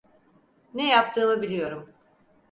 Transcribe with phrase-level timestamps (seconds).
[0.73, 1.91] Ne yaptığımı biliyorum.